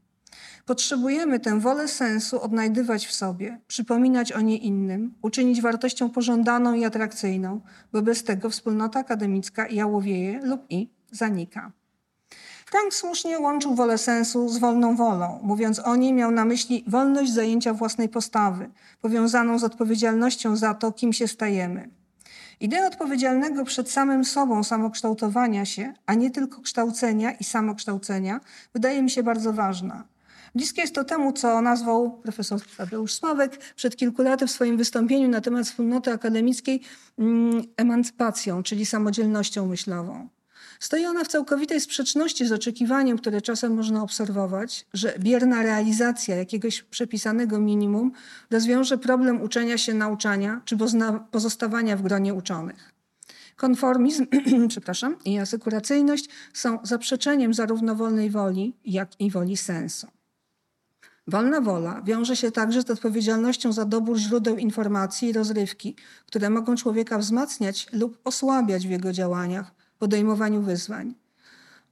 Potrzebujemy 0.65 1.39
tę 1.39 1.59
wolę 1.59 1.87
sensu 1.87 2.41
odnajdywać 2.41 3.07
w 3.07 3.13
sobie, 3.13 3.59
przypominać 3.67 4.31
o 4.31 4.41
niej 4.41 4.65
innym, 4.65 5.13
uczynić 5.21 5.61
wartością 5.61 6.09
pożądaną 6.09 6.73
i 6.73 6.85
atrakcyjną, 6.85 7.61
bo 7.93 8.01
bez 8.01 8.23
tego 8.23 8.49
wspólnota 8.49 8.99
akademicka 8.99 9.67
jałowieje 9.67 10.39
lub 10.43 10.65
i 10.69 10.89
zanika. 11.11 11.71
Frank 12.73 12.93
słusznie 12.93 13.39
łączył 13.39 13.75
wolę 13.75 13.97
sensu 13.97 14.49
z 14.49 14.57
wolną 14.57 14.95
wolą. 14.95 15.39
Mówiąc 15.43 15.79
o 15.79 15.95
niej, 15.95 16.13
miał 16.13 16.31
na 16.31 16.45
myśli 16.45 16.83
wolność 16.87 17.33
zajęcia 17.33 17.73
własnej 17.73 18.09
postawy, 18.09 18.69
powiązaną 19.01 19.59
z 19.59 19.63
odpowiedzialnością 19.63 20.55
za 20.55 20.73
to, 20.73 20.91
kim 20.91 21.13
się 21.13 21.27
stajemy. 21.27 21.89
Idea 22.59 22.87
odpowiedzialnego 22.87 23.65
przed 23.65 23.91
samym 23.91 24.25
sobą 24.25 24.63
samokształtowania 24.63 25.65
się, 25.65 25.93
a 26.05 26.13
nie 26.13 26.31
tylko 26.31 26.61
kształcenia 26.61 27.31
i 27.31 27.43
samokształcenia, 27.43 28.39
wydaje 28.73 29.01
mi 29.01 29.09
się 29.09 29.23
bardzo 29.23 29.53
ważna. 29.53 30.03
Bliskie 30.55 30.81
jest 30.81 30.95
to 30.95 31.03
temu, 31.03 31.33
co 31.33 31.61
nazwał 31.61 32.11
profesor 32.11 32.59
Tadeusz 32.77 33.13
Sławek 33.13 33.73
przed 33.75 33.95
kilku 33.95 34.21
laty 34.21 34.47
w 34.47 34.51
swoim 34.51 34.77
wystąpieniu 34.77 35.29
na 35.29 35.41
temat 35.41 35.65
wspólnoty 35.65 36.11
akademickiej 36.11 36.81
mm, 37.19 37.63
emancypacją, 37.77 38.63
czyli 38.63 38.85
samodzielnością 38.85 39.65
myślową. 39.65 40.29
Stoi 40.83 41.05
ona 41.05 41.23
w 41.23 41.27
całkowitej 41.27 41.81
sprzeczności 41.81 42.45
z 42.47 42.51
oczekiwaniem, 42.51 43.17
które 43.17 43.41
czasem 43.41 43.73
można 43.73 44.03
obserwować, 44.03 44.85
że 44.93 45.13
bierna 45.19 45.63
realizacja 45.63 46.35
jakiegoś 46.35 46.81
przepisanego 46.81 47.59
minimum 47.59 48.11
rozwiąże 48.51 48.97
problem 48.97 49.41
uczenia 49.41 49.77
się 49.77 49.93
nauczania 49.93 50.61
czy 50.65 50.77
pozostawania 51.31 51.97
w 51.97 52.01
gronie 52.01 52.33
uczonych. 52.33 52.93
Konformizm 53.55 54.25
przepraszam, 54.69 55.15
i 55.25 55.39
asykuracyjność 55.39 56.29
są 56.53 56.79
zaprzeczeniem 56.83 57.53
zarówno 57.53 57.95
wolnej 57.95 58.29
woli, 58.29 58.75
jak 58.85 59.09
i 59.19 59.31
woli 59.31 59.57
sensu. 59.57 60.07
Wolna 61.27 61.61
wola 61.61 62.01
wiąże 62.01 62.35
się 62.35 62.51
także 62.51 62.81
z 62.81 62.89
odpowiedzialnością 62.89 63.71
za 63.73 63.85
dobór 63.85 64.17
źródeł 64.17 64.57
informacji 64.57 65.29
i 65.29 65.33
rozrywki, 65.33 65.95
które 66.25 66.49
mogą 66.49 66.75
człowieka 66.75 67.17
wzmacniać 67.17 67.87
lub 67.93 68.19
osłabiać 68.23 68.87
w 68.87 68.89
jego 68.89 69.13
działaniach, 69.13 69.82
podejmowaniu 70.03 70.61
wyzwań. 70.61 71.15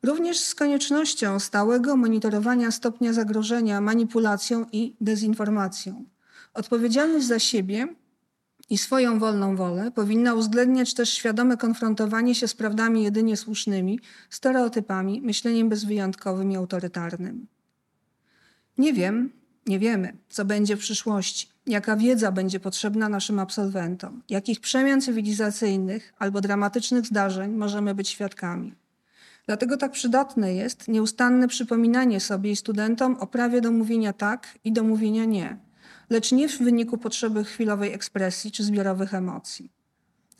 Również 0.04 0.40
z 0.40 0.56
koniecznością 0.56 1.40
stałego 1.40 1.96
monitorowania 1.98 2.72
stopnia 2.72 3.14
zagrożenia 3.14 3.82
manipulacją 3.82 4.66
i 4.72 4.96
dezinformacją. 5.02 6.06
Odpowiedzialność 6.54 7.26
za 7.26 7.40
siebie 7.40 7.88
i 8.70 8.78
swoją 8.78 9.20
wolną 9.20 9.56
wolę 9.56 9.92
powinna 9.92 10.34
uwzględniać 10.34 10.94
też 10.94 11.10
świadome 11.14 11.58
konfrontowanie 11.58 12.36
się 12.36 12.48
z 12.48 12.56
prawdami 12.56 13.04
jedynie 13.04 13.38
słusznymi, 13.38 14.00
stereotypami, 14.30 15.22
myśleniem 15.22 15.70
bezwyjątkowym 15.70 16.52
i 16.52 16.56
autorytarnym. 16.56 17.48
Nie 18.78 18.94
wiem, 18.94 19.30
nie 19.68 19.80
wiemy, 19.80 20.18
co 20.30 20.46
będzie 20.46 20.76
w 20.76 20.80
przyszłości, 20.80 21.48
jaka 21.68 21.96
wiedza 21.96 22.32
będzie 22.32 22.60
potrzebna 22.60 23.10
naszym 23.10 23.40
absolwentom, 23.40 24.22
jakich 24.30 24.60
przemian 24.60 25.02
cywilizacyjnych 25.02 26.14
albo 26.20 26.42
dramatycznych 26.42 27.06
zdarzeń 27.06 27.52
możemy 27.52 27.96
być 27.96 28.10
świadkami. 28.10 28.74
Dlatego 29.46 29.78
tak 29.78 29.92
przydatne 29.92 30.54
jest 30.54 30.88
nieustanne 30.88 31.48
przypominanie 31.48 32.20
sobie 32.20 32.52
i 32.52 32.56
studentom 32.56 33.16
o 33.16 33.28
prawie 33.28 33.62
do 33.62 33.72
mówienia 33.72 34.14
tak 34.14 34.48
i 34.64 34.72
do 34.72 34.84
mówienia 34.84 35.26
nie, 35.26 35.58
lecz 36.10 36.32
nie 36.32 36.50
w 36.50 36.58
wyniku 36.58 36.98
potrzeby 36.98 37.44
chwilowej 37.44 37.94
ekspresji 37.94 38.52
czy 38.52 38.64
zbiorowych 38.64 39.14
emocji. 39.14 39.81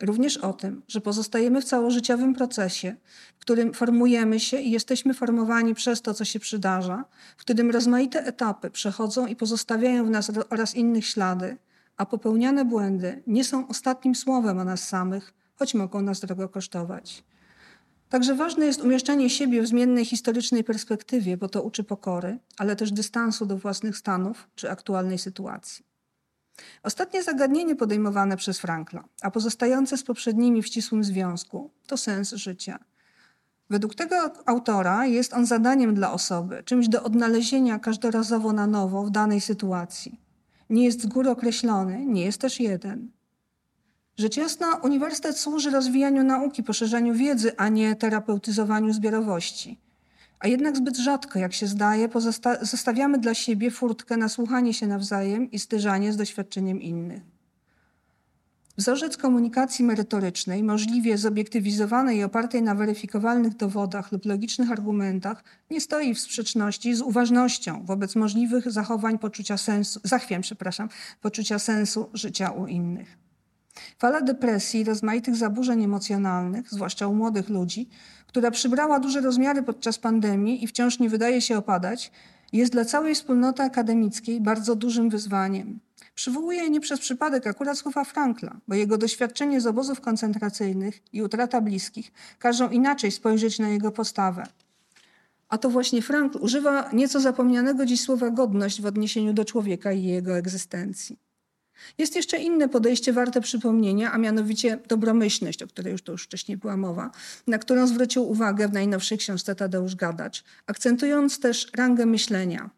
Również 0.02 0.38
o 0.38 0.54
tym, 0.54 0.82
że 0.88 1.02
pozostajemy 1.02 1.62
w 1.62 1.66
całożyciowym 1.66 2.34
procesie, 2.34 2.96
w 3.38 3.40
którym 3.40 3.74
formujemy 3.74 4.40
się 4.40 4.58
i 4.58 4.72
jesteśmy 4.72 5.14
formowani 5.14 5.76
przez 5.76 6.02
to, 6.02 6.14
co 6.14 6.26
się 6.26 6.40
przydarza, 6.40 7.06
w 7.38 7.42
którym 7.42 7.72
rozmaite 7.72 8.26
etapy 8.26 8.70
przechodzą 8.70 9.28
i 9.28 9.36
pozostawiają 9.36 10.06
w 10.06 10.10
nas 10.10 10.32
oraz 10.50 10.76
innych 10.76 11.06
ślady, 11.06 11.58
a 11.98 12.06
popełniane 12.06 12.66
błędy 12.66 13.24
nie 13.28 13.44
są 13.44 13.68
ostatnim 13.68 14.16
słowem 14.16 14.60
o 14.60 14.64
nas 14.64 14.88
samych, 14.88 15.34
choć 15.56 15.74
mogą 15.74 16.02
nas 16.02 16.20
drogo 16.20 16.50
kosztować. 16.50 17.24
Także 18.10 18.36
ważne 18.36 18.66
jest 18.66 18.82
umieszczanie 18.82 19.30
siebie 19.30 19.62
w 19.62 19.68
zmiennej 19.68 20.06
historycznej 20.06 20.64
perspektywie, 20.64 21.38
bo 21.38 21.50
to 21.50 21.62
uczy 21.62 21.84
pokory, 21.84 22.40
ale 22.58 22.76
też 22.76 22.92
dystansu 22.92 23.46
do 23.46 23.58
własnych 23.58 23.98
stanów 23.98 24.48
czy 24.56 24.72
aktualnej 24.72 25.18
sytuacji. 25.18 25.91
Ostatnie 26.84 27.24
zagadnienie 27.24 27.76
podejmowane 27.76 28.38
przez 28.38 28.60
Frankla, 28.60 29.04
a 29.22 29.32
pozostające 29.32 29.98
z 29.98 30.04
poprzednimi 30.04 30.62
w 30.62 30.68
ścisłym 30.68 31.04
związku, 31.04 31.72
to 31.88 31.98
sens 31.98 32.34
życia. 32.34 32.80
Według 33.70 33.96
tego 33.96 34.16
autora 34.46 35.06
jest 35.06 35.34
on 35.34 35.46
zadaniem 35.46 35.96
dla 35.96 36.14
osoby, 36.14 36.64
czymś 36.64 36.88
do 36.88 37.04
odnalezienia 37.04 37.80
każdorazowo 37.80 38.54
na 38.54 38.68
nowo 38.68 39.04
w 39.04 39.12
danej 39.12 39.42
sytuacji. 39.42 40.20
Nie 40.70 40.86
jest 40.86 41.02
z 41.02 41.06
góry 41.06 41.30
określony, 41.30 42.06
nie 42.06 42.26
jest 42.26 42.42
też 42.42 42.60
jeden. 42.60 43.12
Rzecz 44.18 44.38
jasna, 44.38 44.76
uniwersytet 44.76 45.38
służy 45.38 45.70
rozwijaniu 45.70 46.24
nauki, 46.24 46.64
poszerzaniu 46.64 47.14
wiedzy, 47.14 47.58
a 47.58 47.70
nie 47.70 47.96
terapeutyzowaniu 47.96 48.94
zbiorowości. 48.94 49.80
A 50.42 50.48
jednak 50.48 50.78
zbyt 50.78 50.98
rzadko, 50.98 51.40
jak 51.40 51.54
się 51.54 51.68
zdaje, 51.68 52.10
zostawiamy 52.62 53.18
dla 53.18 53.34
siebie 53.34 53.72
furtkę 53.72 54.18
na 54.18 54.30
słuchanie 54.30 54.74
się 54.74 54.88
nawzajem 54.88 55.52
i 55.52 55.60
styżanie 55.60 56.14
z 56.14 56.18
doświadczeniem 56.18 56.82
innych. 56.82 57.22
Wzorzec 58.78 59.18
komunikacji 59.18 59.86
merytorycznej, 59.86 60.64
możliwie 60.64 61.18
zobiektywizowanej 61.18 62.18
i 62.18 62.24
opartej 62.24 62.62
na 62.62 62.76
weryfikowalnych 62.76 63.56
dowodach 63.56 64.12
lub 64.12 64.26
logicznych 64.26 64.72
argumentach, 64.72 65.44
nie 65.72 65.82
stoi 65.82 66.14
w 66.14 66.20
sprzeczności 66.20 66.96
z 66.96 67.02
uważnością 67.02 67.86
wobec 67.86 68.16
możliwych 68.16 68.72
zachowań 68.72 69.20
poczucia 69.20 69.58
sensu, 69.58 70.00
zachwiam, 70.04 70.42
przepraszam, 70.42 70.90
poczucia 71.22 71.60
sensu 71.60 72.10
życia 72.14 72.52
u 72.52 72.68
innych. 72.68 73.21
Fala 73.98 74.22
depresji 74.22 74.80
i 74.80 74.84
rozmaitych 74.84 75.36
zaburzeń 75.36 75.84
emocjonalnych, 75.84 76.70
zwłaszcza 76.70 77.08
u 77.08 77.16
młodych 77.16 77.50
ludzi, 77.50 77.90
która 78.28 78.52
przybrała 78.52 79.00
duże 79.00 79.22
rozmiary 79.22 79.64
podczas 79.64 79.98
pandemii 79.98 80.64
i 80.64 80.68
wciąż 80.68 81.00
nie 81.00 81.10
wydaje 81.10 81.42
się 81.42 81.58
opadać, 81.58 82.12
jest 82.54 82.72
dla 82.72 82.86
całej 82.86 83.16
wspólnoty 83.16 83.64
akademickiej 83.64 84.42
bardzo 84.42 84.76
dużym 84.76 85.10
wyzwaniem. 85.10 85.80
Przywołuję 86.16 86.70
nie 86.70 86.80
przez 86.80 87.00
przypadek 87.00 87.48
akurat 87.48 87.78
słowa 87.78 88.04
Frankla, 88.04 88.58
bo 88.68 88.76
jego 88.76 88.98
doświadczenie 88.98 89.62
z 89.62 89.68
obozów 89.68 90.02
koncentracyjnych 90.02 91.02
i 91.14 91.22
utrata 91.22 91.62
bliskich 91.62 92.12
każą 92.40 92.70
inaczej 92.70 93.12
spojrzeć 93.12 93.60
na 93.60 93.70
jego 93.70 93.92
postawę. 93.92 94.44
A 95.50 95.58
to 95.58 95.70
właśnie 95.70 96.02
Frankl 96.02 96.38
używa 96.42 96.90
nieco 96.94 97.20
zapomnianego 97.20 97.86
dziś 97.86 98.02
słowa 98.02 98.30
godność 98.30 98.82
w 98.82 98.86
odniesieniu 98.86 99.34
do 99.34 99.46
człowieka 99.46 99.92
i 99.92 100.04
jego 100.04 100.38
egzystencji. 100.38 101.31
Jest 101.98 102.16
jeszcze 102.16 102.38
inne 102.38 102.70
podejście 102.70 103.14
warte 103.14 103.42
przypomnienia, 103.42 104.12
a 104.12 104.18
mianowicie 104.18 104.80
dobromyślność, 104.88 105.64
o 105.64 105.68
której 105.68 105.92
już 105.92 106.02
tu 106.02 106.12
już 106.12 106.24
wcześniej 106.24 106.58
była 106.58 106.78
mowa, 106.78 107.12
na 107.48 107.60
którą 107.60 107.88
zwrócił 107.88 108.30
uwagę 108.30 108.68
w 108.68 108.74
najnowszej 108.74 109.18
książce 109.18 109.56
Tadeusz 109.56 109.96
Gadacz, 109.96 110.44
akcentując 110.66 111.40
też 111.40 111.72
rangę 111.76 112.06
myślenia. 112.06 112.70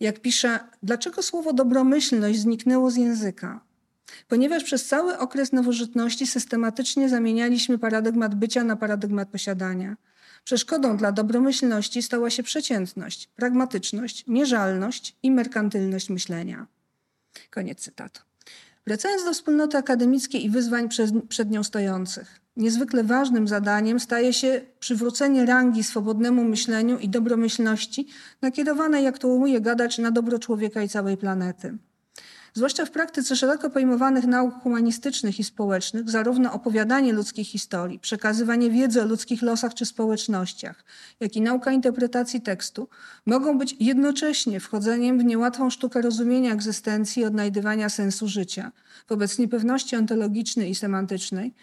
Jak 0.00 0.20
pisze, 0.20 0.60
dlaczego 0.82 1.22
słowo 1.22 1.52
dobromyślność 1.52 2.38
zniknęło 2.38 2.90
z 2.90 2.96
języka? 2.96 3.60
Ponieważ 4.28 4.64
przez 4.64 4.86
cały 4.86 5.18
okres 5.18 5.52
nowożytności 5.52 6.26
systematycznie 6.26 7.08
zamienialiśmy 7.08 7.78
paradygmat 7.78 8.34
bycia 8.34 8.64
na 8.64 8.76
paradygmat 8.76 9.28
posiadania. 9.28 9.96
Przeszkodą 10.44 10.96
dla 10.96 11.12
dobromyślności 11.12 12.02
stała 12.02 12.30
się 12.30 12.42
przeciętność, 12.42 13.28
pragmatyczność, 13.36 14.24
mierzalność 14.26 15.16
i 15.22 15.30
merkantylność 15.30 16.10
myślenia. 16.10 16.66
Koniec 17.50 17.80
cytatu. 17.80 18.20
Wracając 18.86 19.24
do 19.24 19.32
wspólnoty 19.32 19.76
akademickiej 19.76 20.44
i 20.44 20.50
wyzwań 20.50 20.88
przed 21.28 21.50
nią 21.50 21.62
stojących, 21.62 22.40
niezwykle 22.56 23.04
ważnym 23.04 23.48
zadaniem 23.48 24.00
staje 24.00 24.32
się 24.32 24.60
przywrócenie 24.80 25.46
rangi 25.46 25.84
swobodnemu 25.84 26.44
myśleniu 26.44 26.98
i 26.98 27.08
dobromyślności 27.08 28.08
nakierowanej, 28.42 29.04
jak 29.04 29.18
to 29.18 29.28
umuje 29.28 29.60
gadać, 29.60 29.98
na 29.98 30.10
dobro 30.10 30.38
człowieka 30.38 30.82
i 30.82 30.88
całej 30.88 31.16
planety. 31.16 31.78
Zwłaszcza 32.56 32.84
w 32.84 32.90
praktyce 32.90 33.36
szeroko 33.36 33.70
pojmowanych 33.70 34.24
nauk 34.24 34.62
humanistycznych 34.62 35.40
i 35.40 35.44
społecznych, 35.44 36.10
zarówno 36.10 36.52
opowiadanie 36.52 37.12
ludzkich 37.12 37.48
historii, 37.48 37.98
przekazywanie 37.98 38.70
wiedzy 38.70 39.02
o 39.02 39.04
ludzkich 39.04 39.42
losach 39.42 39.74
czy 39.74 39.86
społecznościach, 39.86 40.84
jak 41.20 41.36
i 41.36 41.40
nauka 41.40 41.72
interpretacji 41.72 42.40
tekstu 42.40 42.88
mogą 43.26 43.58
być 43.58 43.76
jednocześnie 43.80 44.60
wchodzeniem 44.60 45.18
w 45.18 45.24
niełatwą 45.24 45.70
sztukę 45.70 46.02
rozumienia 46.02 46.52
egzystencji 46.52 47.22
i 47.22 47.24
odnajdywania 47.24 47.88
sensu 47.88 48.28
życia 48.28 48.72
wobec 49.08 49.38
niepewności 49.38 49.96
ontologicznej 49.96 50.70
i 50.70 50.74
semantycznej, 50.74 51.54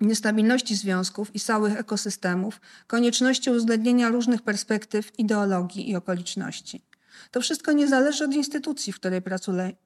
niestabilności 0.00 0.76
związków 0.76 1.34
i 1.34 1.40
całych 1.40 1.78
ekosystemów, 1.78 2.60
konieczności 2.86 3.50
uwzględnienia 3.50 4.08
różnych 4.08 4.42
perspektyw, 4.42 5.18
ideologii 5.18 5.90
i 5.90 5.96
okoliczności. 5.96 6.91
To 7.30 7.40
wszystko 7.40 7.72
nie 7.72 7.88
zależy 7.88 8.24
od 8.24 8.34
instytucji, 8.34 8.92
w 8.92 8.96
której 8.96 9.22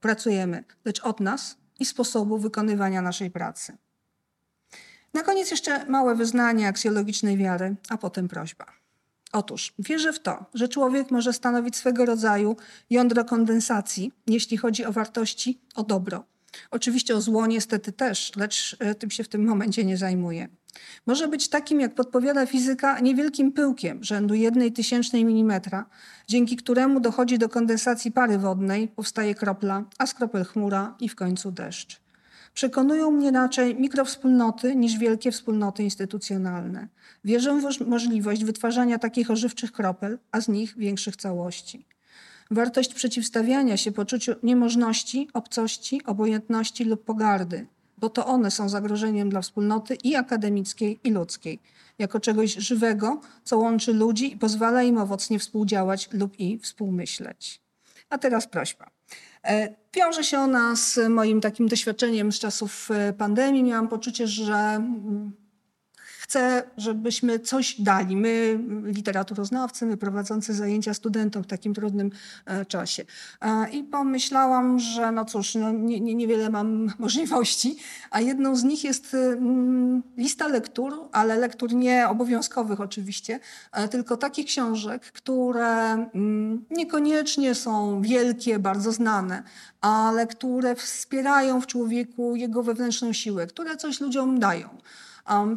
pracujemy, 0.00 0.64
lecz 0.84 1.00
od 1.00 1.20
nas 1.20 1.56
i 1.78 1.86
sposobu 1.86 2.38
wykonywania 2.38 3.02
naszej 3.02 3.30
pracy. 3.30 3.76
Na 5.14 5.22
koniec 5.22 5.50
jeszcze 5.50 5.86
małe 5.86 6.14
wyznanie 6.14 6.68
aksjologicznej 6.68 7.36
wiary, 7.36 7.76
a 7.88 7.96
potem 7.96 8.28
prośba. 8.28 8.66
Otóż 9.32 9.74
wierzę 9.78 10.12
w 10.12 10.20
to, 10.20 10.44
że 10.54 10.68
człowiek 10.68 11.10
może 11.10 11.32
stanowić 11.32 11.76
swego 11.76 12.04
rodzaju 12.04 12.56
jądro 12.90 13.24
kondensacji, 13.24 14.12
jeśli 14.26 14.56
chodzi 14.56 14.84
o 14.84 14.92
wartości, 14.92 15.60
o 15.74 15.82
dobro. 15.82 16.24
Oczywiście 16.70 17.16
o 17.16 17.20
zło 17.20 17.46
niestety 17.46 17.92
też, 17.92 18.32
lecz 18.36 18.76
e, 18.78 18.94
tym 18.94 19.10
się 19.10 19.24
w 19.24 19.28
tym 19.28 19.44
momencie 19.44 19.84
nie 19.84 19.96
zajmuję. 19.96 20.48
Może 21.06 21.28
być 21.28 21.48
takim, 21.48 21.80
jak 21.80 21.94
podpowiada 21.94 22.46
fizyka, 22.46 23.00
niewielkim 23.00 23.52
pyłkiem 23.52 24.04
rzędu 24.04 24.34
jednej 24.34 24.72
tysięcznej 24.72 25.24
milimetra, 25.24 25.86
dzięki 26.28 26.56
któremu 26.56 27.00
dochodzi 27.00 27.38
do 27.38 27.48
kondensacji 27.48 28.12
pary 28.12 28.38
wodnej, 28.38 28.88
powstaje 28.88 29.34
kropla, 29.34 29.84
a 29.98 30.06
z 30.06 30.14
kropel 30.14 30.44
chmura 30.44 30.94
i 31.00 31.08
w 31.08 31.14
końcu 31.14 31.52
deszcz. 31.52 32.00
Przekonują 32.54 33.10
mnie 33.10 33.30
raczej 33.30 33.74
mikrowspólnoty 33.74 34.76
niż 34.76 34.98
wielkie 34.98 35.32
wspólnoty 35.32 35.82
instytucjonalne. 35.82 36.88
Wierzę 37.24 37.60
w 37.60 37.86
możliwość 37.86 38.44
wytwarzania 38.44 38.98
takich 38.98 39.30
ożywczych 39.30 39.72
kropel, 39.72 40.18
a 40.32 40.40
z 40.40 40.48
nich 40.48 40.78
większych 40.78 41.16
całości. 41.16 41.86
Wartość 42.50 42.94
przeciwstawiania 42.94 43.76
się 43.76 43.92
poczuciu 43.92 44.32
niemożności, 44.42 45.28
obcości, 45.34 46.04
obojętności 46.04 46.84
lub 46.84 47.04
pogardy, 47.04 47.66
bo 47.98 48.10
to 48.10 48.26
one 48.26 48.50
są 48.50 48.68
zagrożeniem 48.68 49.30
dla 49.30 49.40
wspólnoty 49.40 49.94
i 50.04 50.16
akademickiej, 50.16 51.00
i 51.04 51.10
ludzkiej, 51.10 51.58
jako 51.98 52.20
czegoś 52.20 52.54
żywego, 52.54 53.20
co 53.44 53.58
łączy 53.58 53.92
ludzi 53.92 54.32
i 54.32 54.36
pozwala 54.36 54.82
im 54.82 54.98
owocnie 54.98 55.38
współdziałać 55.38 56.08
lub 56.12 56.40
i 56.40 56.58
współmyśleć. 56.58 57.60
A 58.10 58.18
teraz 58.18 58.46
prośba. 58.46 58.90
E, 59.44 59.74
wiąże 59.94 60.24
się 60.24 60.38
ona 60.38 60.76
z 60.76 60.98
moim 61.08 61.40
takim 61.40 61.68
doświadczeniem 61.68 62.32
z 62.32 62.38
czasów 62.38 62.90
e, 62.90 63.12
pandemii. 63.12 63.62
Miałam 63.62 63.88
poczucie, 63.88 64.26
że 64.26 64.82
chcę, 66.26 66.62
żebyśmy 66.76 67.38
coś 67.40 67.80
dali. 67.80 68.16
My, 68.16 68.58
literaturoznawcy, 68.84 69.86
my 69.86 69.96
prowadzący 69.96 70.54
zajęcia 70.54 70.94
studentom 70.94 71.42
w 71.42 71.46
takim 71.46 71.74
trudnym 71.74 72.10
e, 72.46 72.64
czasie. 72.64 73.04
E, 73.40 73.70
I 73.70 73.82
pomyślałam, 73.82 74.78
że 74.78 75.12
no 75.12 75.24
cóż, 75.24 75.54
no 75.54 75.72
nie, 75.72 76.00
nie, 76.00 76.14
niewiele 76.14 76.50
mam 76.50 76.88
możliwości, 76.98 77.76
a 78.10 78.20
jedną 78.20 78.56
z 78.56 78.64
nich 78.64 78.84
jest 78.84 79.14
mm, 79.14 80.02
lista 80.16 80.48
lektur, 80.48 81.08
ale 81.12 81.36
lektur 81.36 81.74
nie 81.74 82.08
obowiązkowych 82.08 82.80
oczywiście, 82.80 83.40
e, 83.72 83.88
tylko 83.88 84.16
takich 84.16 84.46
książek, 84.46 85.02
które 85.02 85.92
mm, 85.92 86.64
niekoniecznie 86.70 87.54
są 87.54 88.02
wielkie, 88.02 88.58
bardzo 88.58 88.92
znane, 88.92 89.42
ale 89.80 90.26
które 90.26 90.74
wspierają 90.74 91.60
w 91.60 91.66
człowieku 91.66 92.36
jego 92.36 92.62
wewnętrzną 92.62 93.12
siłę, 93.12 93.46
które 93.46 93.76
coś 93.76 94.00
ludziom 94.00 94.38
dają. 94.38 94.68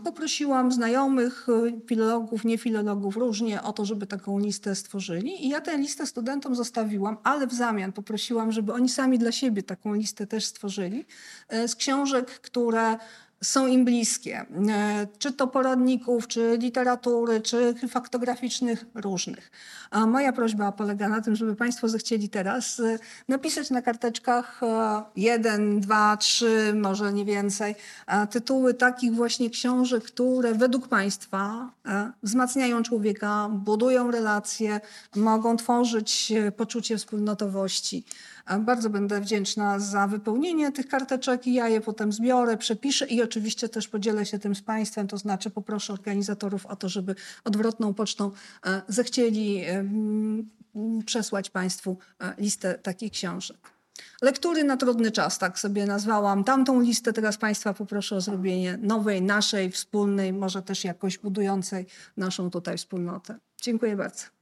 Poprosiłam 0.03 0.71
znajomych, 0.71 1.47
y, 1.49 1.87
filologów, 1.87 2.45
niefilologów 2.45 3.17
różnie 3.17 3.63
o 3.63 3.73
to, 3.73 3.85
żeby 3.85 4.07
taką 4.07 4.39
listę 4.39 4.75
stworzyli. 4.75 5.45
I 5.45 5.49
ja 5.49 5.61
tę 5.61 5.77
listę 5.77 6.05
studentom 6.05 6.55
zostawiłam, 6.55 7.17
ale 7.23 7.47
w 7.47 7.53
zamian 7.53 7.91
poprosiłam, 7.91 8.51
żeby 8.51 8.73
oni 8.73 8.89
sami 8.89 9.19
dla 9.19 9.31
siebie 9.31 9.63
taką 9.63 9.93
listę 9.93 10.27
też 10.27 10.45
stworzyli 10.45 11.05
y, 11.53 11.67
z 11.67 11.75
książek, 11.75 12.25
które 12.25 12.97
są 13.41 13.67
im 13.67 13.85
bliskie, 13.85 14.45
e, 14.69 15.07
czy 15.19 15.33
to 15.33 15.47
poradników, 15.47 16.27
czy 16.27 16.57
literatury, 16.61 17.41
czy 17.41 17.75
faktograficznych, 17.89 18.85
różnych. 18.95 19.51
A 19.91 20.05
moja 20.05 20.33
prośba 20.33 20.71
polega 20.71 21.09
na 21.09 21.21
tym, 21.21 21.35
żeby 21.35 21.55
Państwo 21.55 21.89
zechcieli 21.89 22.29
teraz 22.29 22.79
e, 22.79 22.99
napisać 23.27 23.69
na 23.69 23.81
karteczkach 23.81 24.63
e, 24.63 25.03
jeden, 25.15 25.79
dwa, 25.79 26.17
trzy, 26.17 26.73
może 26.73 27.13
nie 27.13 27.25
więcej, 27.25 27.75
tytuły 28.29 28.73
takich 28.73 29.13
właśnie 29.13 29.49
książek, 29.49 30.03
które 30.03 30.53
według 30.53 30.87
Państwa 30.87 31.71
wzmacniają 32.23 32.83
człowieka, 32.83 33.49
budują 33.51 34.11
relacje, 34.11 34.81
mogą 35.15 35.57
tworzyć 35.57 36.33
poczucie 36.57 36.97
wspólnotowości. 36.97 38.03
Bardzo 38.59 38.89
będę 38.89 39.21
wdzięczna 39.21 39.79
za 39.79 40.07
wypełnienie 40.07 40.71
tych 40.71 40.87
karteczek 40.87 41.47
i 41.47 41.53
ja 41.53 41.67
je 41.67 41.81
potem 41.81 42.13
zbiorę, 42.13 42.57
przepiszę 42.57 43.05
i 43.07 43.23
oczywiście 43.23 43.69
też 43.69 43.87
podzielę 43.87 44.25
się 44.25 44.39
tym 44.39 44.55
z 44.55 44.61
Państwem, 44.61 45.07
to 45.07 45.17
znaczy 45.17 45.49
poproszę 45.49 45.93
organizatorów 45.93 46.65
o 46.65 46.75
to, 46.75 46.89
żeby 46.89 47.15
odwrotną 47.43 47.93
pocztą 47.93 48.31
e, 48.65 48.81
zechcieli 48.87 49.63
przesłać 51.05 51.49
Państwu 51.49 51.97
e, 52.21 52.33
listę 52.37 52.75
takich 52.75 53.11
książek. 53.11 53.57
Lektury 54.21 54.63
na 54.63 54.77
trudny 54.77 55.11
czas, 55.11 55.37
tak 55.37 55.59
sobie 55.59 55.85
nazwałam 55.85 56.43
tamtą 56.43 56.81
listę. 56.81 57.13
Teraz 57.13 57.37
Państwa 57.37 57.73
poproszę 57.73 58.15
o 58.15 58.21
zrobienie 58.21 58.77
nowej, 58.81 59.21
naszej, 59.21 59.71
wspólnej, 59.71 60.33
może 60.33 60.61
też 60.61 60.83
jakoś 60.83 61.17
budującej 61.17 61.85
naszą 62.17 62.49
tutaj 62.49 62.77
wspólnotę. 62.77 63.39
Dziękuję 63.61 63.95
bardzo. 63.95 64.38